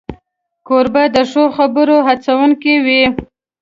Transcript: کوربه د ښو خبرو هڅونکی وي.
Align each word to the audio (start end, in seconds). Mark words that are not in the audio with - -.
کوربه 0.67 1.03
د 1.15 1.17
ښو 1.29 1.43
خبرو 1.57 1.97
هڅونکی 2.07 2.75
وي. 2.85 3.03